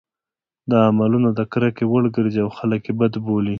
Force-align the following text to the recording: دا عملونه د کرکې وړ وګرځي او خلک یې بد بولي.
دا 0.69 0.77
عملونه 0.89 1.29
د 1.33 1.39
کرکې 1.51 1.83
وړ 1.87 2.03
وګرځي 2.07 2.39
او 2.45 2.49
خلک 2.57 2.81
یې 2.87 2.93
بد 2.99 3.13
بولي. 3.25 3.49